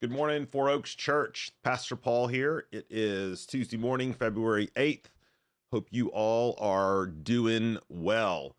Good 0.00 0.12
morning, 0.12 0.46
Four 0.46 0.68
Oaks 0.68 0.94
Church. 0.94 1.50
Pastor 1.64 1.96
Paul 1.96 2.28
here. 2.28 2.66
It 2.70 2.86
is 2.88 3.44
Tuesday 3.44 3.76
morning, 3.76 4.12
February 4.12 4.68
8th. 4.76 5.06
Hope 5.72 5.88
you 5.90 6.06
all 6.10 6.54
are 6.60 7.06
doing 7.06 7.78
well. 7.88 8.54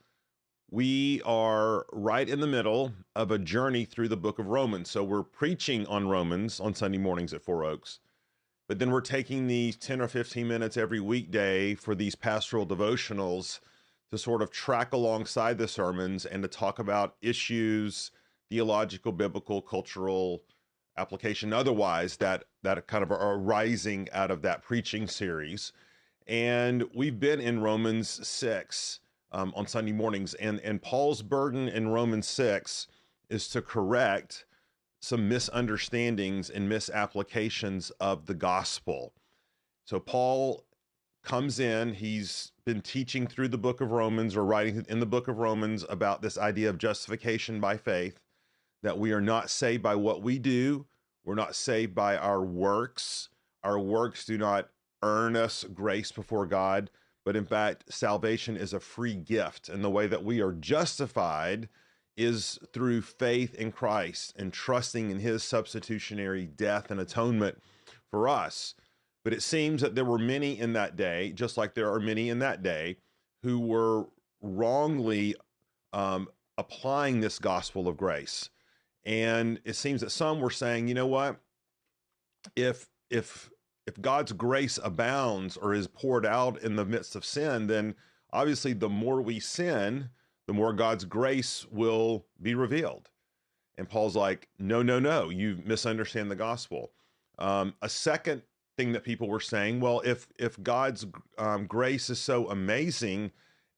We 0.70 1.22
are 1.24 1.86
right 1.94 2.28
in 2.28 2.42
the 2.42 2.46
middle 2.46 2.92
of 3.16 3.32
a 3.32 3.40
journey 3.40 3.86
through 3.86 4.10
the 4.10 4.18
book 4.18 4.38
of 4.38 4.48
Romans. 4.48 4.90
So 4.90 5.02
we're 5.02 5.24
preaching 5.24 5.86
on 5.88 6.10
Romans 6.10 6.60
on 6.60 6.76
Sunday 6.76 6.98
mornings 6.98 7.34
at 7.34 7.42
Four 7.42 7.64
Oaks, 7.64 8.02
but 8.68 8.78
then 8.78 8.92
we're 8.92 9.00
taking 9.00 9.48
these 9.48 9.78
10 9.78 10.02
or 10.02 10.10
15 10.10 10.46
minutes 10.46 10.76
every 10.76 11.00
weekday 11.00 11.74
for 11.74 11.96
these 11.96 12.16
pastoral 12.16 12.68
devotionals 12.68 13.62
to 14.12 14.18
sort 14.18 14.42
of 14.42 14.52
track 14.52 14.92
alongside 14.92 15.58
the 15.58 15.70
sermons 15.70 16.26
and 16.26 16.44
to 16.44 16.50
talk 16.50 16.80
about 16.80 17.16
issues, 17.22 18.12
theological, 18.50 19.14
biblical, 19.14 19.62
cultural, 19.62 20.44
application 21.00 21.54
otherwise 21.54 22.18
that 22.18 22.44
that 22.64 22.86
kind 22.88 23.04
of 23.04 23.12
are 23.12 23.38
rising 23.38 24.08
out 24.12 24.32
of 24.32 24.42
that 24.42 24.62
preaching 24.62 25.08
series. 25.08 25.72
And 26.28 26.84
we've 26.94 27.20
been 27.20 27.40
in 27.40 27.62
romans 27.62 28.28
6 28.28 29.00
um, 29.32 29.54
on 29.56 29.66
sunday 29.66 29.92
mornings 29.92 30.34
and 30.36 30.60
and 30.60 30.82
paul's 30.82 31.22
burden 31.22 31.68
in 31.68 31.90
romans 31.90 32.28
6 32.28 32.88
is 33.30 33.48
to 33.50 33.62
correct 33.62 34.46
some 35.02 35.30
misunderstandings 35.30 36.50
and 36.50 36.68
misapplications 36.68 37.90
of 38.02 38.26
the 38.26 38.34
gospel. 38.34 39.14
So 39.86 40.00
paul 40.00 40.66
comes 41.24 41.60
in 41.60 41.94
he's 41.94 42.52
been 42.66 42.82
teaching 42.82 43.26
through 43.26 43.48
the 43.48 43.58
book 43.58 43.82
of 43.82 43.92
romans 43.92 44.36
or 44.36 44.46
writing 44.46 44.86
in 44.90 45.00
the 45.00 45.06
book 45.06 45.28
of 45.28 45.38
romans 45.38 45.86
about 45.90 46.22
this 46.22 46.38
idea 46.38 46.70
of 46.70 46.78
justification 46.78 47.60
by 47.60 47.78
faith 47.78 48.20
that 48.84 48.98
we 48.98 49.12
are 49.12 49.22
not 49.22 49.50
saved 49.50 49.84
by 49.84 49.96
what 49.96 50.22
we 50.22 50.40
do. 50.40 50.86
We're 51.26 51.36
not 51.36 51.56
saved 51.56 51.94
by 51.94 52.18
our 52.18 52.44
works. 52.44 53.30
Our 53.64 53.80
works 53.80 54.26
do 54.26 54.38
not 54.38 54.70
earn 55.04 55.36
us 55.36 55.66
grace 55.74 56.12
before 56.12 56.46
God, 56.46 56.90
but 57.26 57.36
in 57.36 57.46
fact, 57.46 57.94
salvation 57.94 58.58
is 58.58 58.74
a 58.74 58.80
free 58.80 59.16
gift. 59.16 59.70
And 59.70 59.84
the 59.84 59.90
way 59.90 60.08
that 60.08 60.24
we 60.24 60.42
are 60.42 60.54
justified 60.54 61.70
is 62.18 62.60
through 62.74 63.02
faith 63.02 63.56
in 63.56 63.72
Christ 63.72 64.34
and 64.38 64.52
trusting 64.52 65.10
in 65.10 65.20
his 65.20 65.44
substitutionary 65.44 66.46
death 66.46 66.92
and 66.92 67.00
atonement 67.00 67.62
for 68.10 68.28
us. 68.28 68.76
But 69.24 69.34
it 69.34 69.44
seems 69.44 69.82
that 69.82 69.96
there 69.96 70.06
were 70.06 70.18
many 70.18 70.58
in 70.58 70.74
that 70.74 70.96
day, 70.96 71.32
just 71.32 71.58
like 71.58 71.74
there 71.74 71.92
are 71.92 72.00
many 72.00 72.30
in 72.30 72.40
that 72.40 72.64
day, 72.64 72.98
who 73.44 73.60
were 73.60 74.06
wrongly 74.42 75.36
um, 75.94 76.28
applying 76.58 77.20
this 77.20 77.40
gospel 77.40 77.88
of 77.88 77.98
grace 77.98 78.50
and 79.06 79.60
it 79.64 79.76
seems 79.76 80.02
that 80.02 80.12
some 80.12 80.40
were 80.40 80.50
saying, 80.50 80.88
you 80.88 80.94
know 80.94 81.08
what? 81.08 81.40
If 82.56 82.88
if 83.10 83.50
if 83.88 84.00
God's 84.02 84.34
grace 84.34 84.80
abounds 84.84 85.58
or 85.58 85.74
is 85.74 85.88
poured 85.88 86.26
out 86.26 86.62
in 86.62 86.76
the 86.76 86.86
midst 86.86 87.16
of 87.16 87.26
sin, 87.26 87.68
then 87.68 87.96
obviously 88.32 88.74
the 88.74 88.90
more 88.90 89.22
we 89.22 89.40
sin, 89.40 90.10
the 90.48 90.54
more 90.54 90.74
God's 90.74 91.06
grace 91.06 91.66
will 91.72 92.26
be 92.42 92.54
revealed. 92.54 93.10
And 93.78 93.90
Paul's 93.90 94.16
like, 94.16 94.48
no, 94.60 94.84
no, 94.84 95.00
no, 95.00 95.30
you 95.30 95.62
misunderstand 95.66 96.30
the 96.30 96.36
gospel. 96.36 96.92
Um, 97.40 97.74
a 97.82 97.90
second 97.90 98.44
thing 98.78 98.92
that 98.92 99.04
people 99.04 99.28
were 99.28 99.40
saying, 99.40 99.80
well, 99.80 100.02
if 100.02 100.28
if 100.38 100.62
God's 100.62 101.06
um, 101.38 101.66
grace 101.66 102.10
is 102.10 102.20
so 102.20 102.50
amazing 102.50 103.32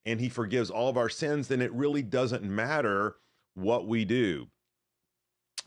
and 0.06 0.20
He 0.20 0.30
forgives 0.30 0.72
all 0.72 0.90
of 0.90 0.98
our 0.98 1.10
sins, 1.10 1.48
then 1.48 1.62
it 1.62 1.72
really 1.74 2.02
doesn't 2.02 2.44
matter 2.44 3.16
what 3.54 3.88
we 3.88 4.06
do 4.06 4.48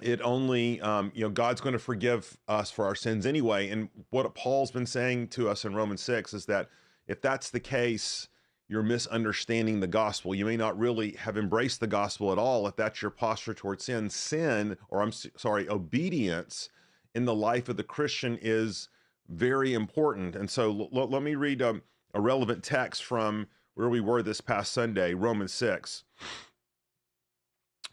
it 0.02 0.20
only 0.22 0.80
um, 0.80 1.12
you 1.14 1.22
know 1.22 1.30
god's 1.30 1.60
going 1.60 1.72
to 1.72 1.78
forgive 1.78 2.36
us 2.48 2.70
for 2.70 2.84
our 2.84 2.94
sins 2.94 3.26
anyway. 3.26 3.70
And 3.70 3.88
what 4.10 4.32
paul's 4.34 4.70
been 4.70 4.86
saying 4.86 5.28
to 5.28 5.48
us 5.48 5.64
in 5.64 5.74
romans 5.74 6.02
6 6.02 6.34
is 6.34 6.46
that 6.46 6.68
if 7.06 7.20
that's 7.20 7.50
the 7.50 7.60
case 7.60 8.28
you're 8.66 8.82
misunderstanding 8.82 9.80
the 9.80 9.86
gospel. 9.86 10.34
You 10.34 10.46
may 10.46 10.56
not 10.56 10.78
really 10.78 11.12
have 11.12 11.36
embraced 11.36 11.80
the 11.80 11.86
gospel 11.86 12.33
at 12.33 12.38
all 12.38 12.66
if 12.66 12.77
that's 12.77 13.02
your 13.02 13.10
posture 13.10 13.52
towards 13.52 13.84
sin. 13.84 14.08
Sin 14.10 14.77
or 14.88 15.02
i'm 15.02 15.12
sorry 15.12 15.68
obedience 15.68 16.68
in 17.14 17.24
the 17.24 17.34
life 17.34 17.68
of 17.68 17.77
the 17.77 17.84
christian 17.84 18.38
is 18.40 18.88
very 19.28 19.74
important. 19.74 20.36
And 20.36 20.50
so 20.50 20.88
l- 20.92 21.08
let 21.08 21.22
me 21.22 21.34
read 21.34 21.62
um, 21.62 21.83
a 22.12 22.20
relevant 22.20 22.62
text 22.62 23.04
from 23.04 23.46
where 23.74 23.88
we 23.88 24.00
were 24.00 24.22
this 24.22 24.40
past 24.40 24.72
sunday 24.72 25.14
romans 25.14 25.52
6 25.52 26.04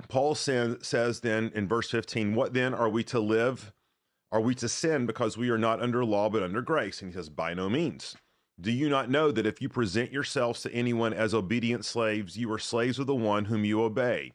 Paul 0.08 0.36
says 0.36 1.20
then 1.22 1.52
in 1.54 1.68
verse 1.68 1.90
15, 1.90 2.36
What 2.36 2.54
then 2.54 2.74
are 2.74 2.90
we 2.90 3.04
to 3.06 3.20
live? 3.20 3.74
Are 4.32 4.42
we 4.42 4.56
to 4.56 4.70
sin 4.70 5.06
because 5.06 5.38
we 5.38 5.50
are 5.50 5.58
not 5.58 5.82
under 5.82 6.06
law 6.06 6.30
but 6.30 6.44
under 6.44 6.62
grace? 6.62 7.02
And 7.02 7.12
he 7.12 7.16
says, 7.16 7.30
By 7.30 7.54
no 7.54 7.70
means. 7.70 8.16
Do 8.60 8.72
you 8.72 8.90
not 8.90 9.10
know 9.10 9.32
that 9.32 9.46
if 9.46 9.62
you 9.62 9.70
present 9.70 10.12
yourselves 10.12 10.62
to 10.62 10.74
anyone 10.74 11.14
as 11.14 11.34
obedient 11.34 11.84
slaves, 11.84 12.38
you 12.38 12.52
are 12.52 12.60
slaves 12.60 13.00
of 13.00 13.08
the 13.08 13.16
one 13.16 13.46
whom 13.46 13.66
you 13.66 13.82
obey, 13.82 14.34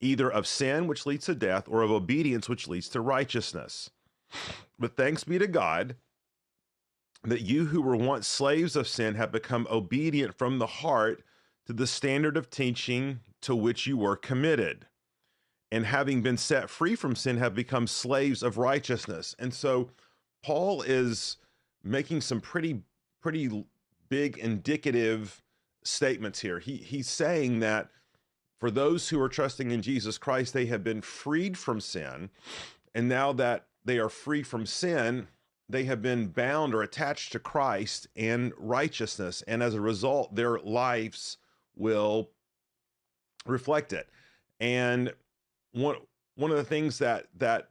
either 0.00 0.30
of 0.30 0.46
sin, 0.46 0.86
which 0.86 1.06
leads 1.06 1.26
to 1.26 1.34
death, 1.34 1.64
or 1.68 1.82
of 1.82 1.90
obedience, 1.90 2.48
which 2.48 2.68
leads 2.68 2.88
to 2.90 3.00
righteousness? 3.00 3.90
But 4.78 4.96
thanks 4.96 5.24
be 5.24 5.38
to 5.38 5.48
God 5.48 5.96
that 7.24 7.40
you 7.40 7.66
who 7.66 7.82
were 7.82 7.96
once 7.96 8.28
slaves 8.28 8.76
of 8.76 8.86
sin 8.86 9.16
have 9.16 9.32
become 9.32 9.66
obedient 9.70 10.38
from 10.38 10.58
the 10.58 10.66
heart 10.66 11.24
to 11.68 11.74
the 11.74 11.86
standard 11.86 12.38
of 12.38 12.48
teaching 12.48 13.20
to 13.42 13.54
which 13.54 13.86
you 13.86 13.94
were 13.98 14.16
committed. 14.16 14.86
And 15.70 15.84
having 15.84 16.22
been 16.22 16.38
set 16.38 16.70
free 16.70 16.94
from 16.94 17.14
sin, 17.14 17.36
have 17.36 17.54
become 17.54 17.86
slaves 17.86 18.42
of 18.42 18.56
righteousness. 18.56 19.36
And 19.38 19.52
so 19.52 19.90
Paul 20.42 20.80
is 20.80 21.36
making 21.84 22.22
some 22.22 22.40
pretty, 22.40 22.80
pretty 23.20 23.66
big 24.08 24.38
indicative 24.38 25.42
statements 25.84 26.40
here. 26.40 26.58
He, 26.58 26.78
he's 26.78 27.06
saying 27.06 27.60
that 27.60 27.90
for 28.58 28.70
those 28.70 29.10
who 29.10 29.20
are 29.20 29.28
trusting 29.28 29.70
in 29.70 29.82
Jesus 29.82 30.16
Christ, 30.16 30.54
they 30.54 30.64
have 30.66 30.82
been 30.82 31.02
freed 31.02 31.58
from 31.58 31.82
sin. 31.82 32.30
And 32.94 33.10
now 33.10 33.34
that 33.34 33.66
they 33.84 33.98
are 33.98 34.08
free 34.08 34.42
from 34.42 34.64
sin, 34.64 35.28
they 35.68 35.84
have 35.84 36.00
been 36.00 36.28
bound 36.28 36.74
or 36.74 36.80
attached 36.80 37.32
to 37.32 37.38
Christ 37.38 38.06
and 38.16 38.54
righteousness. 38.56 39.42
And 39.46 39.62
as 39.62 39.74
a 39.74 39.82
result, 39.82 40.34
their 40.34 40.58
lives 40.60 41.36
will 41.78 42.30
reflect 43.46 43.92
it. 43.92 44.08
And 44.60 45.12
one 45.72 45.96
one 46.36 46.50
of 46.50 46.56
the 46.56 46.64
things 46.64 46.98
that 46.98 47.26
that 47.36 47.70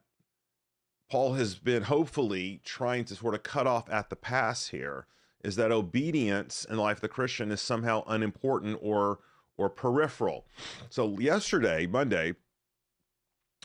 Paul 1.09 1.33
has 1.33 1.55
been 1.55 1.83
hopefully 1.83 2.61
trying 2.63 3.05
to 3.05 3.15
sort 3.15 3.33
of 3.33 3.43
cut 3.43 3.67
off 3.67 3.89
at 3.89 4.09
the 4.09 4.15
pass 4.15 4.67
here 4.67 5.05
is 5.43 5.55
that 5.55 5.71
obedience 5.71 6.65
in 6.69 6.75
the 6.75 6.81
life 6.81 6.97
of 6.97 7.01
the 7.01 7.07
Christian 7.07 7.51
is 7.51 7.61
somehow 7.61 8.03
unimportant 8.07 8.77
or 8.81 9.19
or 9.57 9.69
peripheral. 9.69 10.45
So 10.89 11.17
yesterday, 11.19 11.87
Monday, 11.87 12.35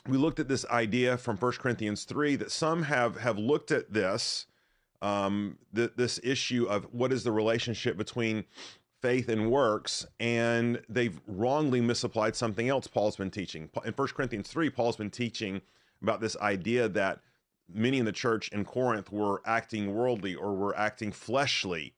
we 0.07 0.17
looked 0.17 0.39
at 0.39 0.47
this 0.47 0.65
idea 0.65 1.17
from 1.17 1.37
1 1.37 1.51
Corinthians 1.53 2.03
3 2.03 2.35
that 2.37 2.51
some 2.51 2.83
have 2.83 3.17
have 3.17 3.37
looked 3.37 3.71
at 3.71 3.93
this 3.93 4.47
um, 5.01 5.57
th- 5.75 5.91
this 5.97 6.19
issue 6.23 6.65
of 6.65 6.85
what 6.93 7.11
is 7.11 7.23
the 7.23 7.31
relationship 7.31 7.97
between 7.97 8.45
faith 9.03 9.27
and 9.27 9.51
works, 9.51 10.07
and 10.21 10.81
they've 10.87 11.19
wrongly 11.27 11.81
misapplied 11.81 12.37
something 12.37 12.69
else 12.69 12.87
Paul's 12.87 13.17
been 13.17 13.29
teaching. 13.29 13.69
In 13.83 13.91
1 13.91 14.07
Corinthians 14.07 14.47
3, 14.47 14.69
Paul's 14.69 14.95
been 14.95 15.09
teaching 15.09 15.61
about 16.01 16.21
this 16.21 16.37
idea 16.37 16.87
that 16.87 17.19
many 17.71 17.99
in 17.99 18.05
the 18.05 18.13
church 18.13 18.47
in 18.53 18.63
Corinth 18.63 19.11
were 19.11 19.41
acting 19.45 19.93
worldly 19.93 20.35
or 20.35 20.55
were 20.55 20.75
acting 20.77 21.11
fleshly. 21.11 21.95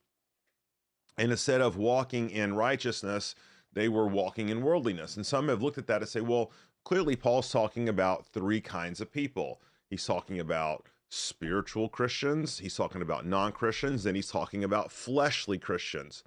And 1.16 1.30
instead 1.30 1.60
of 1.60 1.76
walking 1.76 2.28
in 2.28 2.56
righteousness, 2.56 3.36
they 3.72 3.88
were 3.88 4.08
walking 4.08 4.48
in 4.48 4.62
worldliness. 4.62 5.16
And 5.16 5.24
some 5.24 5.46
have 5.46 5.62
looked 5.62 5.78
at 5.78 5.86
that 5.86 6.02
and 6.02 6.08
say, 6.08 6.20
well, 6.20 6.50
clearly 6.84 7.14
Paul's 7.14 7.52
talking 7.52 7.88
about 7.88 8.26
three 8.26 8.60
kinds 8.60 9.00
of 9.00 9.12
people. 9.12 9.60
He's 9.88 10.04
talking 10.04 10.40
about 10.40 10.88
spiritual 11.08 11.88
Christians, 11.88 12.58
he's 12.58 12.74
talking 12.74 13.02
about 13.02 13.26
non 13.26 13.52
Christians, 13.52 14.04
then 14.04 14.14
he's 14.14 14.28
talking 14.28 14.64
about 14.64 14.90
fleshly 14.90 15.58
Christians. 15.58 16.22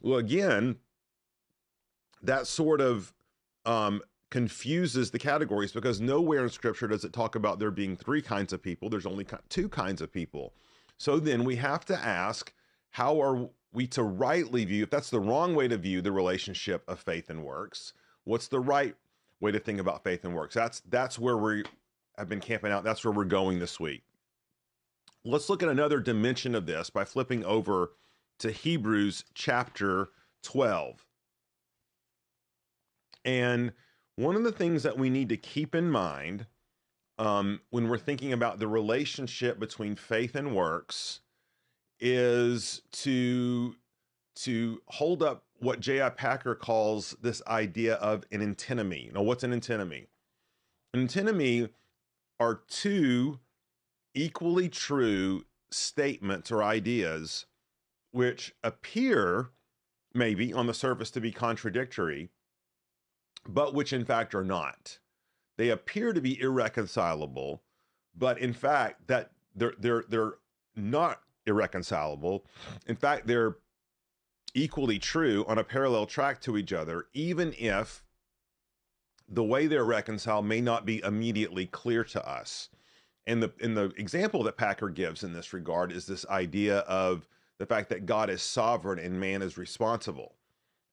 Well, 0.00 0.18
again, 0.18 0.76
that 2.22 2.46
sort 2.46 2.80
of 2.80 3.12
um, 3.64 4.02
confuses 4.30 5.10
the 5.10 5.18
categories 5.18 5.72
because 5.72 6.00
nowhere 6.00 6.44
in 6.44 6.48
scripture 6.50 6.88
does 6.88 7.04
it 7.04 7.12
talk 7.12 7.34
about 7.34 7.58
there 7.58 7.70
being 7.70 7.96
three 7.96 8.22
kinds 8.22 8.52
of 8.52 8.62
people. 8.62 8.88
There's 8.88 9.06
only 9.06 9.26
two 9.48 9.68
kinds 9.68 10.00
of 10.00 10.12
people. 10.12 10.54
So 10.96 11.18
then 11.18 11.44
we 11.44 11.56
have 11.56 11.84
to 11.86 11.98
ask 11.98 12.52
how 12.90 13.20
are 13.20 13.48
we 13.72 13.86
to 13.88 14.02
rightly 14.02 14.64
view, 14.64 14.84
if 14.84 14.90
that's 14.90 15.10
the 15.10 15.20
wrong 15.20 15.54
way 15.54 15.66
to 15.68 15.76
view 15.76 16.00
the 16.02 16.12
relationship 16.12 16.84
of 16.88 17.00
faith 17.00 17.30
and 17.30 17.42
works, 17.42 17.92
what's 18.24 18.48
the 18.48 18.60
right 18.60 18.94
way 19.40 19.50
to 19.50 19.58
think 19.58 19.80
about 19.80 20.04
faith 20.04 20.24
and 20.24 20.34
works? 20.34 20.54
That's 20.54 20.80
that's 20.88 21.18
where 21.18 21.36
we 21.36 21.64
have 22.18 22.28
been 22.28 22.40
camping 22.40 22.72
out. 22.72 22.84
That's 22.84 23.04
where 23.04 23.12
we're 23.12 23.24
going 23.24 23.58
this 23.58 23.80
week. 23.80 24.02
Let's 25.24 25.48
look 25.48 25.62
at 25.62 25.68
another 25.68 26.00
dimension 26.00 26.54
of 26.54 26.66
this 26.66 26.90
by 26.90 27.04
flipping 27.04 27.44
over 27.44 27.92
to 28.40 28.50
Hebrews 28.50 29.24
chapter 29.34 30.08
12. 30.42 31.06
And 33.24 33.72
one 34.16 34.34
of 34.34 34.42
the 34.42 34.50
things 34.50 34.82
that 34.82 34.98
we 34.98 35.10
need 35.10 35.28
to 35.28 35.36
keep 35.36 35.74
in 35.74 35.90
mind 35.90 36.46
um, 37.18 37.60
when 37.70 37.88
we're 37.88 37.98
thinking 37.98 38.32
about 38.32 38.58
the 38.58 38.66
relationship 38.66 39.60
between 39.60 39.94
faith 39.94 40.34
and 40.34 40.56
works 40.56 41.20
is 42.00 42.82
to 42.90 43.76
to 44.34 44.80
hold 44.88 45.22
up 45.22 45.44
what 45.58 45.78
J.I. 45.78 46.08
Packer 46.08 46.54
calls 46.54 47.14
this 47.20 47.42
idea 47.46 47.94
of 47.96 48.24
an 48.32 48.40
antinomy. 48.40 49.10
Now, 49.12 49.22
what's 49.22 49.44
an 49.44 49.52
antinomy? 49.52 50.06
An 50.94 51.00
antinomy 51.00 51.68
are 52.40 52.62
two 52.66 53.38
equally 54.14 54.68
true 54.68 55.44
statements 55.70 56.50
or 56.50 56.62
ideas 56.62 57.46
which 58.10 58.54
appear 58.62 59.50
maybe 60.14 60.52
on 60.52 60.66
the 60.66 60.74
surface 60.74 61.10
to 61.10 61.20
be 61.20 61.32
contradictory, 61.32 62.28
but 63.48 63.74
which 63.74 63.92
in 63.92 64.04
fact 64.04 64.34
are 64.34 64.44
not. 64.44 64.98
They 65.56 65.70
appear 65.70 66.12
to 66.12 66.20
be 66.20 66.40
irreconcilable, 66.40 67.62
but 68.14 68.38
in 68.38 68.52
fact 68.52 69.06
that 69.08 69.32
they're 69.54 69.74
they're 69.78 70.04
they're 70.08 70.34
not 70.76 71.22
irreconcilable. 71.46 72.44
In 72.86 72.96
fact, 72.96 73.26
they're 73.26 73.56
equally 74.54 74.98
true 74.98 75.44
on 75.48 75.58
a 75.58 75.64
parallel 75.64 76.06
track 76.06 76.40
to 76.42 76.56
each 76.56 76.72
other, 76.72 77.06
even 77.14 77.54
if 77.58 78.04
the 79.28 79.44
way 79.44 79.66
they're 79.66 79.84
reconciled 79.84 80.44
may 80.44 80.60
not 80.60 80.84
be 80.84 81.02
immediately 81.02 81.66
clear 81.66 82.04
to 82.04 82.28
us. 82.28 82.68
And 83.26 83.42
the 83.42 83.52
in 83.60 83.74
the 83.74 83.92
example 83.96 84.42
that 84.44 84.56
Packer 84.56 84.88
gives 84.88 85.22
in 85.22 85.32
this 85.32 85.52
regard 85.52 85.92
is 85.92 86.06
this 86.06 86.26
idea 86.26 86.78
of 86.80 87.28
the 87.58 87.66
fact 87.66 87.88
that 87.90 88.06
God 88.06 88.30
is 88.30 88.42
sovereign 88.42 88.98
and 88.98 89.20
man 89.20 89.42
is 89.42 89.56
responsible. 89.56 90.34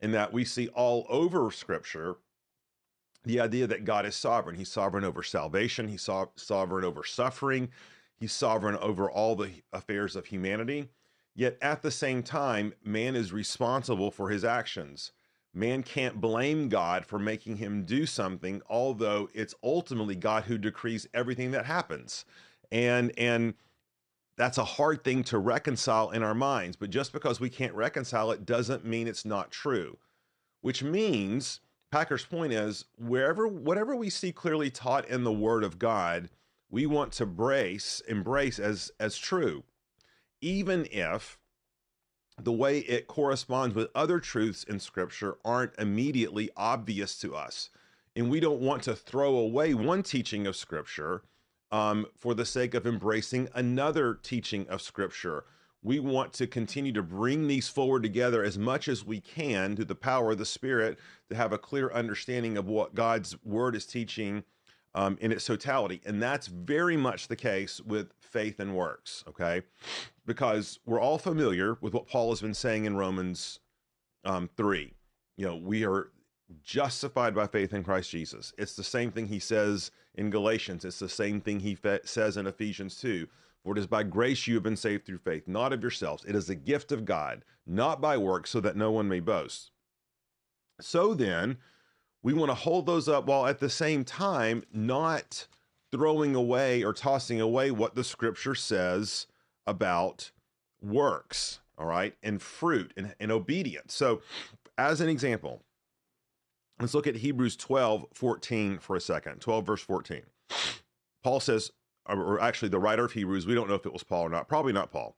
And 0.01 0.13
that 0.13 0.31
we 0.31 0.45
see 0.45 0.67
all 0.69 1.05
over 1.09 1.51
scripture 1.51 2.17
the 3.25 3.39
idea 3.39 3.67
that 3.67 3.85
God 3.85 4.05
is 4.05 4.15
sovereign. 4.15 4.55
He's 4.55 4.71
sovereign 4.71 5.03
over 5.03 5.23
salvation, 5.23 5.87
he's 5.87 6.03
so- 6.03 6.31
sovereign 6.35 6.85
over 6.85 7.03
suffering, 7.03 7.69
he's 8.15 8.31
sovereign 8.31 8.77
over 8.77 9.09
all 9.09 9.35
the 9.35 9.51
affairs 9.73 10.15
of 10.15 10.27
humanity. 10.27 10.89
Yet 11.35 11.57
at 11.61 11.81
the 11.81 11.91
same 11.91 12.23
time, 12.23 12.73
man 12.83 13.15
is 13.15 13.33
responsible 13.33 14.11
for 14.11 14.29
his 14.29 14.43
actions. 14.43 15.11
Man 15.53 15.83
can't 15.83 16.21
blame 16.21 16.69
God 16.69 17.05
for 17.05 17.17
making 17.17 17.57
him 17.57 17.83
do 17.83 18.05
something, 18.05 18.61
although 18.69 19.29
it's 19.33 19.55
ultimately 19.63 20.15
God 20.15 20.43
who 20.43 20.57
decrees 20.57 21.07
everything 21.13 21.51
that 21.51 21.65
happens. 21.65 22.25
And 22.71 23.11
and 23.17 23.55
that's 24.37 24.57
a 24.57 24.63
hard 24.63 25.03
thing 25.03 25.23
to 25.25 25.37
reconcile 25.37 26.11
in 26.11 26.23
our 26.23 26.35
minds, 26.35 26.77
but 26.77 26.91
just 26.91 27.11
because 27.11 27.39
we 27.39 27.49
can't 27.49 27.73
reconcile 27.73 28.31
it 28.31 28.45
doesn't 28.45 28.85
mean 28.85 29.07
it's 29.07 29.25
not 29.25 29.51
true. 29.51 29.97
Which 30.61 30.83
means 30.83 31.61
Packer's 31.91 32.25
point 32.25 32.53
is 32.53 32.85
wherever 32.97 33.47
whatever 33.47 33.95
we 33.95 34.09
see 34.09 34.31
clearly 34.31 34.69
taught 34.69 35.09
in 35.09 35.23
the 35.23 35.31
word 35.33 35.63
of 35.63 35.79
God, 35.79 36.29
we 36.69 36.85
want 36.85 37.11
to 37.13 37.25
brace 37.25 38.01
embrace 38.07 38.59
as 38.59 38.91
as 38.99 39.17
true 39.17 39.63
even 40.41 40.87
if 40.91 41.39
the 42.43 42.51
way 42.51 42.79
it 42.79 43.07
corresponds 43.07 43.75
with 43.75 43.89
other 43.93 44.19
truths 44.19 44.63
in 44.63 44.79
scripture 44.79 45.37
aren't 45.43 45.77
immediately 45.77 46.49
obvious 46.55 47.17
to 47.19 47.35
us. 47.35 47.69
And 48.15 48.29
we 48.29 48.39
don't 48.39 48.61
want 48.61 48.83
to 48.83 48.95
throw 48.95 49.35
away 49.35 49.73
one 49.73 50.03
teaching 50.03 50.47
of 50.47 50.55
scripture 50.55 51.23
um, 51.71 52.05
for 52.17 52.33
the 52.33 52.45
sake 52.45 52.73
of 52.73 52.87
embracing 52.87 53.49
another 53.53 54.15
teaching 54.15 54.67
of 54.67 54.81
scripture. 54.81 55.45
We 55.81 55.99
want 55.99 56.33
to 56.33 56.47
continue 56.47 56.91
to 56.93 57.03
bring 57.03 57.47
these 57.47 57.69
forward 57.69 58.03
together 58.03 58.43
as 58.43 58.57
much 58.57 58.87
as 58.87 59.05
we 59.05 59.21
can 59.21 59.75
to 59.77 59.85
the 59.85 59.95
power 59.95 60.31
of 60.31 60.37
the 60.37 60.45
Spirit 60.45 60.99
to 61.29 61.35
have 61.35 61.53
a 61.53 61.57
clear 61.57 61.89
understanding 61.91 62.57
of 62.57 62.67
what 62.67 62.95
God's 62.95 63.41
word 63.45 63.75
is 63.75 63.85
teaching 63.85 64.43
um, 64.99 65.17
in 65.21 65.31
its 65.31 65.45
totality. 65.45 66.01
And 66.05 66.21
that's 66.21 66.47
very 66.47 66.97
much 66.97 67.29
the 67.29 67.35
case 67.37 67.79
with 67.79 68.11
faith 68.19 68.59
and 68.59 68.75
works, 68.75 69.23
okay? 69.29 69.61
Because 70.25 70.77
we're 70.85 70.99
all 70.99 71.17
familiar 71.17 71.77
with 71.79 71.93
what 71.93 72.05
Paul 72.05 72.31
has 72.31 72.41
been 72.41 72.53
saying 72.53 72.83
in 72.83 72.97
Romans 72.97 73.61
um, 74.25 74.49
3. 74.57 74.91
You 75.37 75.47
know, 75.47 75.55
we 75.55 75.85
are 75.85 76.11
justified 76.61 77.33
by 77.33 77.47
faith 77.47 77.73
in 77.73 77.81
Christ 77.81 78.11
Jesus. 78.11 78.51
It's 78.57 78.75
the 78.75 78.83
same 78.83 79.09
thing 79.09 79.27
he 79.27 79.39
says 79.39 79.91
in 80.15 80.29
Galatians, 80.29 80.83
it's 80.83 80.99
the 80.99 81.07
same 81.07 81.39
thing 81.39 81.61
he 81.61 81.75
fe- 81.75 82.01
says 82.03 82.35
in 82.35 82.45
Ephesians 82.45 82.99
2. 82.99 83.25
For 83.63 83.71
it 83.71 83.79
is 83.79 83.87
by 83.87 84.03
grace 84.03 84.47
you 84.47 84.55
have 84.55 84.63
been 84.63 84.75
saved 84.75 85.05
through 85.05 85.19
faith, 85.19 85.47
not 85.47 85.71
of 85.71 85.81
yourselves. 85.81 86.25
It 86.27 86.35
is 86.35 86.49
a 86.49 86.55
gift 86.55 86.91
of 86.91 87.05
God, 87.05 87.45
not 87.65 88.01
by 88.01 88.17
works, 88.17 88.49
so 88.49 88.59
that 88.59 88.75
no 88.75 88.91
one 88.91 89.07
may 89.07 89.21
boast. 89.21 89.71
So 90.81 91.13
then, 91.13 91.57
we 92.23 92.33
want 92.33 92.49
to 92.49 92.55
hold 92.55 92.85
those 92.85 93.07
up 93.07 93.25
while 93.25 93.45
at 93.45 93.59
the 93.59 93.69
same 93.69 94.03
time 94.03 94.63
not 94.73 95.47
throwing 95.91 96.35
away 96.35 96.83
or 96.83 96.93
tossing 96.93 97.41
away 97.41 97.71
what 97.71 97.95
the 97.95 98.03
scripture 98.03 98.55
says 98.55 99.27
about 99.65 100.31
works, 100.81 101.59
all 101.77 101.85
right, 101.85 102.15
and 102.21 102.41
fruit 102.41 102.93
and, 102.97 103.15
and 103.19 103.31
obedience. 103.31 103.93
So, 103.93 104.21
as 104.77 105.01
an 105.01 105.09
example, 105.09 105.61
let's 106.79 106.93
look 106.93 107.07
at 107.07 107.15
Hebrews 107.15 107.55
12 107.55 108.05
14 108.13 108.77
for 108.79 108.95
a 108.95 109.01
second. 109.01 109.39
12, 109.39 109.65
verse 109.65 109.81
14. 109.81 110.21
Paul 111.23 111.39
says, 111.39 111.71
or 112.05 112.41
actually, 112.41 112.69
the 112.69 112.79
writer 112.79 113.05
of 113.05 113.11
Hebrews, 113.11 113.45
we 113.45 113.53
don't 113.55 113.67
know 113.67 113.75
if 113.75 113.85
it 113.85 113.93
was 113.93 114.03
Paul 114.03 114.23
or 114.23 114.29
not, 114.29 114.47
probably 114.47 114.73
not 114.73 114.91
Paul. 114.91 115.15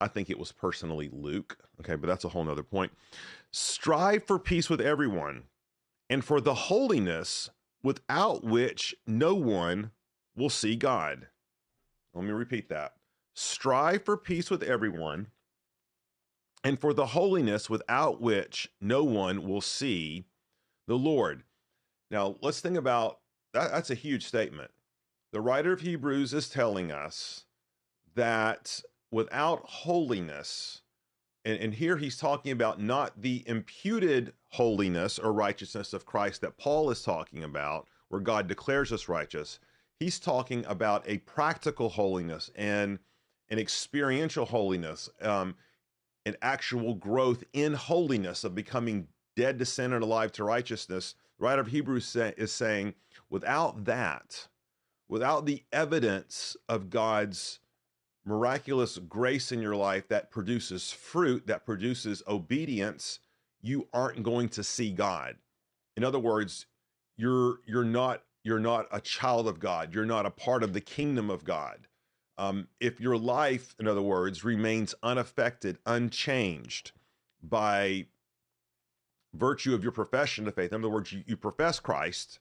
I 0.00 0.06
think 0.06 0.30
it 0.30 0.38
was 0.38 0.52
personally 0.52 1.10
Luke. 1.12 1.58
Okay, 1.80 1.96
but 1.96 2.06
that's 2.06 2.24
a 2.24 2.28
whole 2.28 2.44
nother 2.44 2.62
point. 2.62 2.92
Strive 3.50 4.24
for 4.24 4.38
peace 4.38 4.70
with 4.70 4.80
everyone 4.80 5.44
and 6.10 6.24
for 6.24 6.40
the 6.40 6.54
holiness 6.54 7.50
without 7.82 8.44
which 8.44 8.94
no 9.06 9.34
one 9.34 9.90
will 10.36 10.50
see 10.50 10.76
God. 10.76 11.28
Let 12.14 12.24
me 12.24 12.30
repeat 12.30 12.68
that. 12.70 12.94
Strive 13.34 14.04
for 14.04 14.16
peace 14.16 14.50
with 14.50 14.62
everyone, 14.62 15.28
and 16.64 16.80
for 16.80 16.92
the 16.92 17.06
holiness 17.06 17.70
without 17.70 18.20
which 18.20 18.68
no 18.80 19.04
one 19.04 19.46
will 19.46 19.60
see 19.60 20.24
the 20.86 20.96
Lord. 20.96 21.44
Now, 22.10 22.36
let's 22.42 22.60
think 22.60 22.76
about 22.76 23.20
that. 23.52 23.70
That's 23.70 23.90
a 23.90 23.94
huge 23.94 24.26
statement. 24.26 24.70
The 25.30 25.40
writer 25.40 25.72
of 25.72 25.82
Hebrews 25.82 26.32
is 26.32 26.48
telling 26.48 26.90
us 26.90 27.44
that 28.14 28.80
without 29.10 29.60
holiness, 29.64 30.82
and, 31.44 31.58
and 31.58 31.74
here 31.74 31.96
he's 31.96 32.16
talking 32.16 32.52
about 32.52 32.80
not 32.80 33.20
the 33.20 33.42
imputed 33.46 34.32
holiness 34.50 35.18
or 35.18 35.32
righteousness 35.32 35.92
of 35.92 36.06
Christ 36.06 36.40
that 36.40 36.58
Paul 36.58 36.90
is 36.90 37.02
talking 37.02 37.44
about, 37.44 37.88
where 38.08 38.20
God 38.20 38.48
declares 38.48 38.92
us 38.92 39.08
righteous. 39.08 39.60
He's 39.98 40.18
talking 40.18 40.64
about 40.66 41.04
a 41.06 41.18
practical 41.18 41.88
holiness 41.88 42.50
and 42.54 42.98
an 43.50 43.58
experiential 43.58 44.44
holiness, 44.44 45.08
um, 45.22 45.54
an 46.26 46.36
actual 46.42 46.94
growth 46.94 47.44
in 47.52 47.74
holiness 47.74 48.44
of 48.44 48.54
becoming 48.54 49.08
dead 49.36 49.58
to 49.58 49.64
sin 49.64 49.92
and 49.92 50.02
alive 50.02 50.32
to 50.32 50.44
righteousness. 50.44 51.14
The 51.38 51.44
writer 51.44 51.62
of 51.62 51.68
Hebrews 51.68 52.06
say, 52.06 52.34
is 52.36 52.52
saying, 52.52 52.94
without 53.30 53.84
that, 53.84 54.48
without 55.08 55.46
the 55.46 55.62
evidence 55.72 56.56
of 56.68 56.90
God's 56.90 57.60
miraculous 58.28 58.98
grace 58.98 59.50
in 59.50 59.62
your 59.62 59.74
life 59.74 60.06
that 60.08 60.30
produces 60.30 60.92
fruit, 60.92 61.46
that 61.46 61.64
produces 61.64 62.22
obedience, 62.28 63.20
you 63.62 63.88
aren't 63.92 64.22
going 64.22 64.50
to 64.50 64.62
see 64.62 64.90
God. 64.92 65.36
In 65.96 66.04
other 66.04 66.18
words, 66.18 66.66
you're 67.16 67.60
you're 67.66 67.84
not 67.84 68.22
you're 68.44 68.60
not 68.60 68.86
a 68.92 69.00
child 69.00 69.48
of 69.48 69.58
God. 69.58 69.94
You're 69.94 70.06
not 70.06 70.26
a 70.26 70.30
part 70.30 70.62
of 70.62 70.72
the 70.72 70.80
kingdom 70.80 71.30
of 71.30 71.44
God. 71.44 71.88
Um, 72.36 72.68
if 72.78 73.00
your 73.00 73.16
life, 73.16 73.74
in 73.80 73.88
other 73.88 74.02
words, 74.02 74.44
remains 74.44 74.94
unaffected, 75.02 75.78
unchanged 75.86 76.92
by 77.42 78.06
virtue 79.34 79.74
of 79.74 79.82
your 79.82 79.90
profession 79.90 80.46
of 80.46 80.54
faith, 80.54 80.72
in 80.72 80.82
other 80.82 80.88
words, 80.88 81.12
you, 81.12 81.24
you 81.26 81.36
profess 81.36 81.80
Christ, 81.80 82.38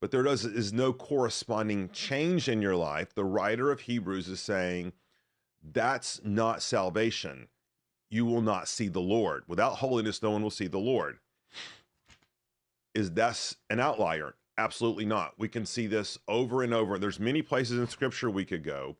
but 0.00 0.10
there 0.10 0.22
does 0.22 0.44
is 0.44 0.72
no 0.72 0.92
corresponding 0.92 1.88
change 1.90 2.48
in 2.48 2.60
your 2.60 2.76
life. 2.76 3.14
The 3.14 3.24
writer 3.24 3.70
of 3.70 3.80
Hebrews 3.80 4.28
is 4.28 4.40
saying 4.40 4.92
that's 5.62 6.20
not 6.24 6.62
salvation. 6.62 7.48
You 8.10 8.24
will 8.24 8.42
not 8.42 8.68
see 8.68 8.88
the 8.88 9.00
Lord. 9.00 9.44
Without 9.46 9.76
holiness, 9.76 10.22
no 10.22 10.30
one 10.30 10.42
will 10.42 10.50
see 10.50 10.66
the 10.66 10.78
Lord. 10.78 11.18
Is 12.94 13.12
that 13.12 13.54
an 13.68 13.78
outlier? 13.78 14.34
Absolutely 14.58 15.06
not. 15.06 15.34
We 15.38 15.48
can 15.48 15.64
see 15.64 15.86
this 15.86 16.18
over 16.26 16.62
and 16.62 16.74
over. 16.74 16.98
There's 16.98 17.20
many 17.20 17.40
places 17.40 17.78
in 17.78 17.86
scripture 17.88 18.30
we 18.30 18.44
could 18.44 18.64
go. 18.64 18.96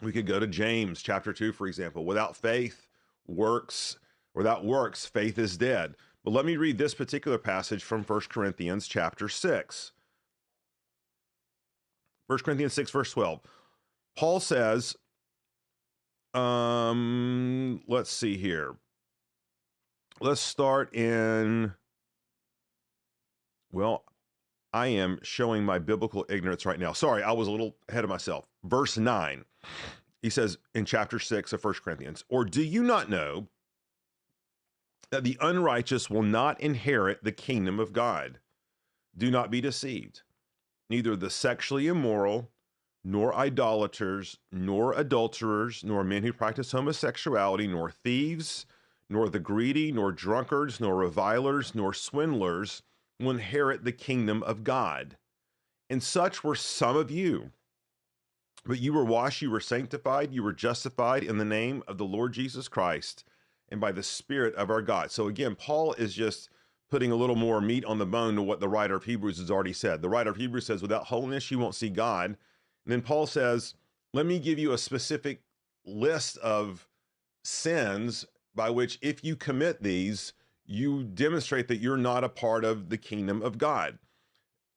We 0.00 0.12
could 0.12 0.26
go 0.26 0.38
to 0.38 0.46
James 0.46 1.02
chapter 1.02 1.32
2, 1.32 1.52
for 1.52 1.66
example. 1.66 2.04
Without 2.04 2.36
faith, 2.36 2.86
works, 3.26 3.98
without 4.34 4.64
works, 4.64 5.04
faith 5.04 5.38
is 5.38 5.56
dead. 5.56 5.96
But 6.22 6.32
let 6.32 6.44
me 6.44 6.56
read 6.56 6.78
this 6.78 6.94
particular 6.94 7.38
passage 7.38 7.82
from 7.82 8.02
1 8.02 8.20
Corinthians 8.28 8.86
chapter 8.86 9.28
6. 9.28 9.92
1 12.26 12.38
Corinthians 12.40 12.72
6, 12.72 12.90
verse 12.90 13.12
12. 13.12 13.40
Paul 14.16 14.40
says, 14.40 14.96
um, 16.36 17.80
let's 17.88 18.10
see 18.10 18.36
here. 18.36 18.76
Let's 20.20 20.40
start 20.40 20.94
in. 20.94 21.72
Well, 23.72 24.04
I 24.72 24.88
am 24.88 25.18
showing 25.22 25.64
my 25.64 25.78
biblical 25.78 26.26
ignorance 26.28 26.66
right 26.66 26.78
now. 26.78 26.92
Sorry, 26.92 27.22
I 27.22 27.32
was 27.32 27.48
a 27.48 27.50
little 27.50 27.76
ahead 27.88 28.04
of 28.04 28.10
myself. 28.10 28.46
Verse 28.64 28.96
9, 28.98 29.44
he 30.22 30.30
says 30.30 30.58
in 30.74 30.84
chapter 30.84 31.18
6 31.18 31.52
of 31.52 31.60
First 31.60 31.82
Corinthians, 31.82 32.24
Or 32.28 32.44
do 32.44 32.62
you 32.62 32.82
not 32.82 33.08
know 33.08 33.48
that 35.10 35.24
the 35.24 35.38
unrighteous 35.40 36.10
will 36.10 36.22
not 36.22 36.60
inherit 36.60 37.24
the 37.24 37.32
kingdom 37.32 37.80
of 37.80 37.92
God? 37.92 38.38
Do 39.16 39.30
not 39.30 39.50
be 39.50 39.60
deceived. 39.60 40.22
Neither 40.90 41.16
the 41.16 41.30
sexually 41.30 41.86
immoral, 41.86 42.50
nor 43.08 43.32
idolaters, 43.36 44.36
nor 44.50 44.92
adulterers, 44.94 45.84
nor 45.84 46.02
men 46.02 46.24
who 46.24 46.32
practice 46.32 46.72
homosexuality, 46.72 47.68
nor 47.68 47.88
thieves, 47.88 48.66
nor 49.08 49.28
the 49.28 49.38
greedy, 49.38 49.92
nor 49.92 50.10
drunkards, 50.10 50.80
nor 50.80 50.96
revilers, 50.96 51.72
nor 51.72 51.94
swindlers 51.94 52.82
will 53.20 53.30
inherit 53.30 53.84
the 53.84 53.92
kingdom 53.92 54.42
of 54.42 54.64
God. 54.64 55.16
And 55.88 56.02
such 56.02 56.42
were 56.42 56.56
some 56.56 56.96
of 56.96 57.08
you. 57.08 57.52
But 58.64 58.80
you 58.80 58.92
were 58.92 59.04
washed, 59.04 59.40
you 59.40 59.52
were 59.52 59.60
sanctified, 59.60 60.32
you 60.32 60.42
were 60.42 60.52
justified 60.52 61.22
in 61.22 61.38
the 61.38 61.44
name 61.44 61.84
of 61.86 61.98
the 61.98 62.04
Lord 62.04 62.32
Jesus 62.32 62.66
Christ 62.66 63.22
and 63.68 63.80
by 63.80 63.92
the 63.92 64.02
Spirit 64.02 64.52
of 64.56 64.68
our 64.68 64.82
God. 64.82 65.12
So 65.12 65.28
again, 65.28 65.54
Paul 65.54 65.92
is 65.92 66.12
just 66.12 66.50
putting 66.90 67.12
a 67.12 67.16
little 67.16 67.36
more 67.36 67.60
meat 67.60 67.84
on 67.84 67.98
the 67.98 68.06
bone 68.06 68.34
to 68.34 68.42
what 68.42 68.58
the 68.58 68.68
writer 68.68 68.96
of 68.96 69.04
Hebrews 69.04 69.38
has 69.38 69.50
already 69.52 69.72
said. 69.72 70.02
The 70.02 70.08
writer 70.08 70.30
of 70.30 70.36
Hebrews 70.36 70.66
says, 70.66 70.82
without 70.82 71.06
holiness, 71.06 71.52
you 71.52 71.60
won't 71.60 71.76
see 71.76 71.88
God. 71.88 72.36
And 72.86 72.92
then 72.92 73.02
Paul 73.02 73.26
says, 73.26 73.74
let 74.14 74.26
me 74.26 74.38
give 74.38 74.58
you 74.58 74.72
a 74.72 74.78
specific 74.78 75.42
list 75.84 76.38
of 76.38 76.88
sins 77.44 78.24
by 78.54 78.70
which, 78.70 78.98
if 79.02 79.22
you 79.24 79.36
commit 79.36 79.82
these, 79.82 80.32
you 80.64 81.02
demonstrate 81.02 81.68
that 81.68 81.78
you're 81.78 81.96
not 81.96 82.24
a 82.24 82.28
part 82.28 82.64
of 82.64 82.88
the 82.88 82.96
kingdom 82.96 83.42
of 83.42 83.58
God. 83.58 83.98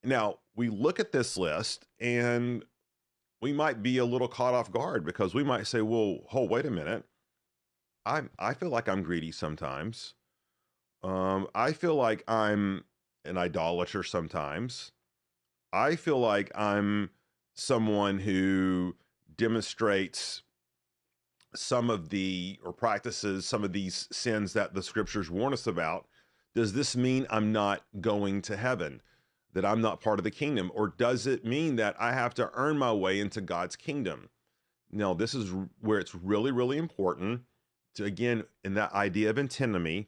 Now, 0.03 0.39
we 0.55 0.69
look 0.69 0.99
at 0.99 1.11
this 1.11 1.37
list 1.37 1.85
and 1.99 2.65
we 3.41 3.53
might 3.53 3.81
be 3.81 3.99
a 3.99 4.05
little 4.05 4.27
caught 4.27 4.53
off 4.53 4.71
guard 4.71 5.05
because 5.05 5.33
we 5.33 5.43
might 5.43 5.67
say, 5.67 5.81
well, 5.81 6.19
hold, 6.27 6.49
wait 6.49 6.65
a 6.65 6.71
minute. 6.71 7.05
I 8.05 8.23
I 8.39 8.53
feel 8.53 8.69
like 8.69 8.89
I'm 8.89 9.03
greedy 9.03 9.31
sometimes. 9.31 10.15
Um, 11.03 11.47
I 11.53 11.71
feel 11.73 11.95
like 11.95 12.23
I'm 12.27 12.83
an 13.23 13.37
idolater 13.37 14.03
sometimes. 14.03 14.91
I 15.71 15.95
feel 15.95 16.19
like 16.19 16.51
I'm 16.55 17.11
someone 17.59 18.19
who 18.19 18.95
demonstrates 19.37 20.43
some 21.55 21.89
of 21.89 22.09
the 22.09 22.59
or 22.63 22.71
practices 22.71 23.45
some 23.45 23.63
of 23.63 23.73
these 23.73 24.07
sins 24.11 24.53
that 24.53 24.73
the 24.73 24.83
scriptures 24.83 25.29
warn 25.29 25.53
us 25.53 25.67
about, 25.67 26.07
does 26.55 26.73
this 26.73 26.95
mean 26.95 27.25
I'm 27.29 27.51
not 27.51 27.83
going 28.01 28.41
to 28.43 28.57
heaven? 28.57 29.01
That 29.53 29.65
I'm 29.65 29.81
not 29.81 30.01
part 30.01 30.19
of 30.19 30.23
the 30.23 30.31
kingdom? 30.31 30.71
Or 30.75 30.93
does 30.95 31.25
it 31.25 31.43
mean 31.43 31.75
that 31.77 31.95
I 31.99 32.13
have 32.13 32.35
to 32.35 32.51
earn 32.53 32.77
my 32.77 32.93
way 32.93 33.19
into 33.19 33.41
God's 33.41 33.75
kingdom? 33.75 34.29
Now, 34.91 35.13
this 35.13 35.33
is 35.33 35.51
where 35.81 35.99
it's 35.99 36.13
really, 36.13 36.51
really 36.51 36.77
important 36.77 37.41
to, 37.95 38.05
again, 38.05 38.43
in 38.63 38.75
that 38.75 38.93
idea 38.93 39.29
of 39.29 39.39
antinomy, 39.39 40.07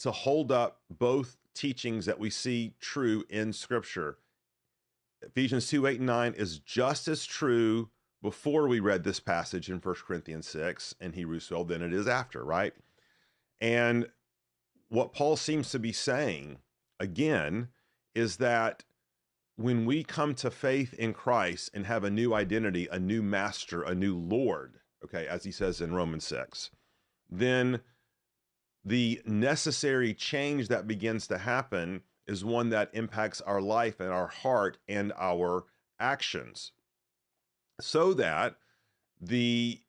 to 0.00 0.10
hold 0.10 0.52
up 0.52 0.80
both 0.90 1.36
teachings 1.54 2.06
that 2.06 2.18
we 2.18 2.28
see 2.28 2.74
true 2.80 3.24
in 3.30 3.52
Scripture. 3.52 4.18
Ephesians 5.22 5.68
2 5.68 5.86
8 5.86 5.98
and 5.98 6.06
9 6.06 6.34
is 6.34 6.58
just 6.58 7.08
as 7.08 7.24
true 7.24 7.90
before 8.22 8.68
we 8.68 8.80
read 8.80 9.04
this 9.04 9.20
passage 9.20 9.68
in 9.68 9.78
1 9.78 9.94
Corinthians 10.06 10.46
6 10.48 10.94
and 11.00 11.14
Hebrews 11.14 11.48
12 11.48 11.68
than 11.68 11.82
it 11.82 11.92
is 11.92 12.06
after, 12.06 12.44
right? 12.44 12.72
And 13.60 14.06
what 14.88 15.12
Paul 15.12 15.36
seems 15.36 15.70
to 15.70 15.78
be 15.78 15.92
saying 15.92 16.58
again 17.00 17.68
is 18.14 18.36
that 18.36 18.84
when 19.56 19.86
we 19.86 20.04
come 20.04 20.34
to 20.36 20.50
faith 20.50 20.94
in 20.94 21.12
Christ 21.12 21.70
and 21.74 21.86
have 21.86 22.04
a 22.04 22.10
new 22.10 22.34
identity, 22.34 22.88
a 22.90 22.98
new 22.98 23.22
master, 23.22 23.82
a 23.82 23.94
new 23.94 24.16
Lord, 24.16 24.78
okay, 25.04 25.26
as 25.26 25.44
he 25.44 25.50
says 25.50 25.80
in 25.80 25.94
Romans 25.94 26.24
6, 26.24 26.70
then 27.30 27.80
the 28.84 29.20
necessary 29.24 30.14
change 30.14 30.68
that 30.68 30.86
begins 30.86 31.26
to 31.28 31.38
happen 31.38 32.02
is 32.26 32.44
one 32.44 32.70
that 32.70 32.90
impacts 32.92 33.40
our 33.40 33.60
life 33.60 34.00
and 34.00 34.10
our 34.10 34.28
heart 34.28 34.78
and 34.88 35.12
our 35.18 35.64
actions. 35.98 36.72
So 37.80 38.14
that 38.14 38.56
the 39.20 39.80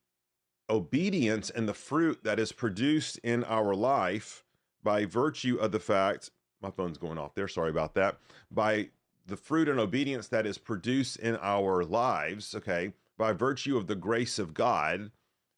obedience 0.70 1.50
and 1.50 1.68
the 1.68 1.74
fruit 1.74 2.24
that 2.24 2.40
is 2.40 2.52
produced 2.52 3.18
in 3.20 3.44
our 3.44 3.76
life 3.76 4.44
by 4.84 5.06
virtue 5.06 5.58
of 5.58 5.72
the 5.72 5.80
fact 5.80 6.30
my 6.62 6.72
phone's 6.72 6.98
going 6.98 7.18
off 7.18 7.36
there 7.36 7.50
sorry 7.50 7.70
about 7.70 7.94
that 7.94 8.18
by 8.50 8.88
the 9.28 9.36
fruit 9.36 9.68
and 9.68 9.80
obedience 9.80 10.30
that 10.30 10.46
is 10.46 10.58
produced 10.58 11.18
in 11.18 11.36
our 11.42 11.84
lives 11.84 12.56
okay 12.56 12.94
by 13.18 13.34
virtue 13.34 13.76
of 13.76 13.88
the 13.88 13.96
grace 13.96 14.40
of 14.40 14.54
god 14.54 15.12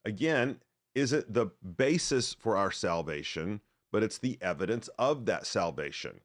again 0.03 0.58
is 0.96 1.13
it 1.13 1.32
the 1.32 1.48
basis 1.77 2.34
for 2.34 2.58
our 2.58 2.72
salvation 2.72 3.62
but 3.91 4.01
it's 4.01 4.17
the 4.17 4.38
evidence 4.41 4.88
of 4.98 5.25
that 5.25 5.46
salvation 5.46 6.20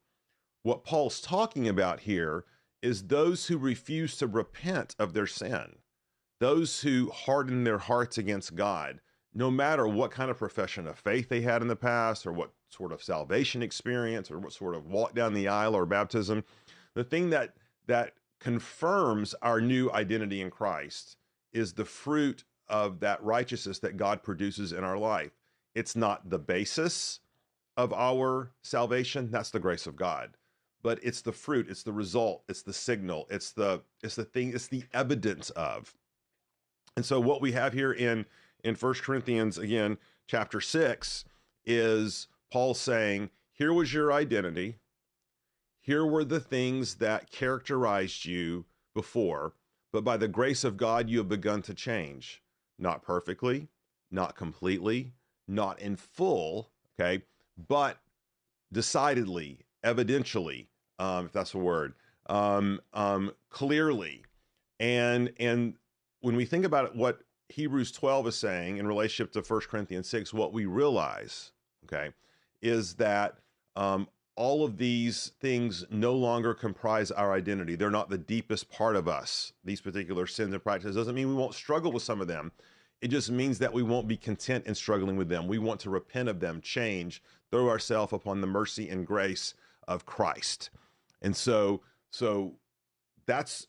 what 0.63 0.85
paul's 0.85 1.21
talking 1.21 1.69
about 1.69 2.01
here 2.01 2.45
is 2.83 3.05
those 3.05 3.47
who 3.47 3.59
refuse 3.59 4.17
to 4.17 4.27
repent 4.27 4.95
of 4.99 5.13
their 5.13 5.27
sin 5.27 5.77
those 6.41 6.81
who 6.81 7.11
harden 7.11 7.65
their 7.65 7.79
hearts 7.79 8.19
against 8.19 8.57
God, 8.57 9.01
no 9.33 9.51
matter 9.51 9.87
what 9.87 10.11
kind 10.11 10.31
of 10.31 10.39
profession 10.39 10.89
of 10.89 10.99
faith 10.99 11.29
they 11.29 11.43
had 11.43 11.63
in 11.63 11.69
the 11.69 11.77
past, 11.77 12.27
or 12.27 12.33
what 12.33 12.51
sort 12.69 12.93
of 12.93 13.03
salvation 13.03 13.63
experience, 13.63 14.31
or 14.31 14.39
what 14.39 14.53
sort 14.53 14.75
of 14.75 14.87
walk 14.87 15.15
down 15.15 15.35
the 15.35 15.49
aisle 15.49 15.77
or 15.77 15.87
baptism, 15.87 16.43
the 16.95 17.05
thing 17.05 17.31
that 17.31 17.55
that 17.87 18.15
confirms 18.41 19.35
our 19.43 19.61
new 19.61 19.91
identity 19.93 20.41
in 20.41 20.51
Christ 20.51 21.17
is 21.53 21.75
the 21.75 21.85
fruit 21.85 22.45
of 22.69 23.01
that 23.01 23.23
righteousness 23.23 23.79
that 23.81 23.99
God 23.99 24.23
produces 24.23 24.73
in 24.73 24.83
our 24.83 24.97
life. 24.97 25.33
It's 25.75 25.95
not 25.95 26.31
the 26.31 26.39
basis 26.39 27.21
of 27.77 27.93
our 27.93 28.53
salvation, 28.63 29.31
that's 29.31 29.51
the 29.51 29.61
grace 29.61 29.87
of 29.87 29.97
God. 29.97 30.37
But 30.83 30.99
it's 31.03 31.21
the 31.21 31.33
fruit, 31.33 31.69
it's 31.69 31.83
the 31.83 31.93
result, 31.93 32.43
it's 32.49 32.63
the 32.63 32.73
signal, 32.73 33.27
it's 33.31 33.53
the 33.53 33.83
it's 34.03 34.17
the 34.17 34.25
thing, 34.25 34.53
it's 34.55 34.69
the 34.69 34.85
evidence 34.95 35.51
of. 35.51 35.95
And 36.97 37.05
so 37.05 37.21
what 37.21 37.43
we 37.43 37.53
have 37.53 37.73
here 37.73 37.93
in 37.93 38.27
in 38.65 38.75
First 38.75 39.03
Corinthians 39.03 39.59
again, 39.59 39.99
chapter 40.27 40.61
6 40.61 41.25
is 41.65 42.29
Paul 42.51 42.75
saying, 42.75 43.31
here 43.53 43.73
was 43.75 43.93
your 43.93 44.11
identity. 44.13 44.77
Here 45.81 46.07
were 46.07 46.25
the 46.25 46.41
things 46.41 46.95
that 46.97 47.31
characterized 47.31 48.25
you 48.25 48.65
before, 48.95 49.53
but 49.93 50.05
by 50.05 50.17
the 50.17 50.29
grace 50.29 50.65
of 50.65 50.77
God 50.77 51.11
you 51.11 51.19
have 51.19 51.29
begun 51.29 51.63
to 51.63 51.75
change. 51.75 52.43
Not 52.79 53.03
perfectly, 53.03 53.69
not 54.11 54.35
completely, 54.35 55.13
not 55.47 55.79
in 55.79 55.97
full, 55.97 56.71
okay, 56.99 57.25
but 57.69 57.99
decidedly, 58.73 59.67
evidentially, 59.85 60.69
um, 61.01 61.27
if 61.27 61.33
that's 61.33 61.55
a 61.55 61.59
word, 61.59 61.95
um, 62.27 62.81
um, 62.93 63.33
clearly, 63.49 64.23
and 64.79 65.33
and 65.41 65.75
when 66.21 66.37
we 66.37 66.45
think 66.45 66.65
about 66.65 66.95
what 66.95 67.21
Hebrews 67.49 67.91
12 67.93 68.29
is 68.29 68.37
saying 68.37 68.77
in 68.77 68.87
relationship 68.87 69.33
to 69.33 69.41
1 69.41 69.61
Corinthians 69.63 70.09
6, 70.09 70.33
what 70.33 70.53
we 70.53 70.67
realize, 70.67 71.53
okay, 71.85 72.11
is 72.63 72.95
that 72.95 73.39
um, 73.77 74.07
all 74.37 74.65
of 74.65 74.77
these 74.77 75.33
things 75.41 75.85
no 75.91 76.15
longer 76.15 76.55
comprise 76.55 77.11
our 77.11 77.33
identity. 77.33 77.75
They're 77.75 77.91
not 77.91 78.11
the 78.11 78.19
deepest 78.19 78.71
part 78.71 78.97
of 78.97 79.09
us. 79.09 79.53
These 79.65 79.81
particular 79.81 80.27
sins 80.27 80.53
and 80.53 80.63
practices 80.63 80.97
doesn't 80.97 81.15
mean 81.15 81.29
we 81.29 81.35
won't 81.35 81.55
struggle 81.55 81.93
with 81.93 82.03
some 82.03 82.21
of 82.21 82.29
them. 82.29 82.53
It 83.01 83.09
just 83.09 83.31
means 83.31 83.59
that 83.59 83.73
we 83.73 83.83
won't 83.83 84.09
be 84.09 84.17
content 84.17 84.67
in 84.67 84.75
struggling 84.75 85.17
with 85.17 85.29
them. 85.29 85.49
We 85.49 85.59
want 85.59 85.81
to 85.81 85.91
repent 85.91 86.29
of 86.29 86.41
them, 86.41 86.61
change, 86.61 87.23
throw 87.51 87.69
ourselves 87.69 88.13
upon 88.13 88.41
the 88.41 88.47
mercy 88.47 88.89
and 88.91 89.07
grace 89.07 89.55
of 89.89 90.05
Christ. 90.07 90.71
And 91.23 91.37
so, 91.37 91.83
so 92.11 92.55
that's 93.27 93.67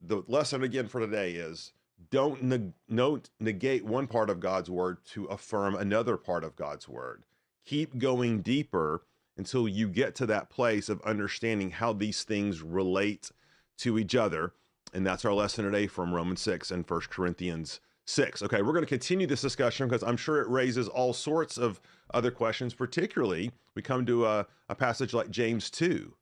the 0.00 0.22
lesson 0.26 0.62
again 0.62 0.88
for 0.88 1.00
today 1.00 1.32
is 1.32 1.72
don't, 2.10 2.42
neg- 2.42 2.72
don't 2.92 3.28
negate 3.40 3.84
one 3.84 4.06
part 4.06 4.30
of 4.30 4.40
God's 4.40 4.70
word 4.70 4.98
to 5.06 5.24
affirm 5.26 5.74
another 5.74 6.16
part 6.16 6.44
of 6.44 6.56
God's 6.56 6.88
word. 6.88 7.24
Keep 7.64 7.98
going 7.98 8.40
deeper 8.40 9.02
until 9.36 9.68
you 9.68 9.88
get 9.88 10.14
to 10.16 10.26
that 10.26 10.50
place 10.50 10.88
of 10.88 11.00
understanding 11.02 11.70
how 11.70 11.92
these 11.92 12.24
things 12.24 12.62
relate 12.62 13.30
to 13.78 13.98
each 13.98 14.14
other. 14.14 14.52
And 14.92 15.06
that's 15.06 15.24
our 15.24 15.34
lesson 15.34 15.64
today 15.64 15.86
from 15.86 16.14
Romans 16.14 16.40
6 16.40 16.70
and 16.70 16.88
1 16.88 17.00
Corinthians 17.10 17.80
6. 18.06 18.42
Okay, 18.42 18.62
we're 18.62 18.72
going 18.72 18.84
to 18.84 18.86
continue 18.86 19.26
this 19.26 19.42
discussion 19.42 19.86
because 19.86 20.02
I'm 20.02 20.16
sure 20.16 20.40
it 20.40 20.48
raises 20.48 20.88
all 20.88 21.12
sorts 21.12 21.58
of 21.58 21.80
other 22.14 22.30
questions, 22.30 22.74
particularly 22.74 23.52
we 23.74 23.82
come 23.82 24.06
to 24.06 24.26
a, 24.26 24.46
a 24.68 24.74
passage 24.74 25.14
like 25.14 25.30
James 25.30 25.70
2 25.70 26.12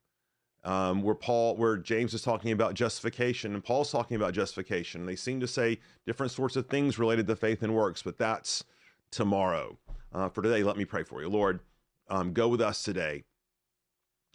um, 0.66 1.00
where 1.00 1.14
Paul, 1.14 1.56
where 1.56 1.76
James 1.76 2.12
is 2.12 2.22
talking 2.22 2.50
about 2.50 2.74
justification 2.74 3.54
and 3.54 3.64
Paul's 3.64 3.92
talking 3.92 4.16
about 4.16 4.34
justification. 4.34 5.06
They 5.06 5.14
seem 5.14 5.38
to 5.40 5.46
say 5.46 5.78
different 6.06 6.32
sorts 6.32 6.56
of 6.56 6.66
things 6.66 6.98
related 6.98 7.28
to 7.28 7.36
faith 7.36 7.62
and 7.62 7.74
works, 7.74 8.02
but 8.02 8.18
that's 8.18 8.64
tomorrow. 9.12 9.78
Uh, 10.12 10.28
for 10.28 10.42
today, 10.42 10.64
let 10.64 10.76
me 10.76 10.84
pray 10.84 11.04
for 11.04 11.22
you, 11.22 11.28
Lord. 11.28 11.60
Um, 12.08 12.32
go 12.32 12.48
with 12.48 12.60
us 12.60 12.82
today. 12.82 13.22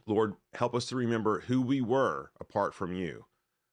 Lord, 0.08 0.34
help 0.54 0.74
us 0.74 0.86
to 0.88 0.96
remember 0.96 1.42
who 1.42 1.62
we 1.62 1.82
were 1.82 2.32
apart 2.40 2.74
from 2.74 2.96
you. 2.96 3.26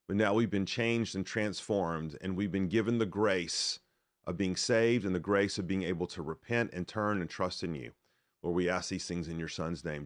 But 0.09 0.17
now 0.17 0.35
we've 0.35 0.51
been 0.51 0.67
changed 0.67 1.15
and 1.15 1.25
transformed, 1.25 2.19
and 2.21 2.37
we've 2.37 2.53
been 2.53 2.69
given 2.69 2.99
the 2.99 3.07
grace 3.07 3.79
of 4.27 4.37
being 4.37 4.57
saved 4.57 5.05
and 5.05 5.15
the 5.15 5.21
grace 5.21 5.59
of 5.59 5.67
being 5.69 5.85
able 5.85 6.07
to 6.09 6.23
repent 6.23 6.73
and 6.73 6.89
turn 6.89 7.21
and 7.21 7.31
trust 7.31 7.63
in 7.63 7.75
you. 7.75 7.93
Lord, 8.43 8.57
we 8.57 8.69
ask 8.69 8.89
these 8.89 9.07
things 9.07 9.29
in 9.29 9.39
your 9.39 9.49
Son's 9.49 9.85
name. 9.85 9.97